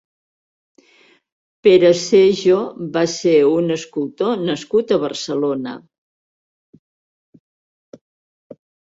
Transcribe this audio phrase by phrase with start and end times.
[1.65, 2.55] Peresejo
[2.95, 5.75] va ser un escultor nascut a Barcelona.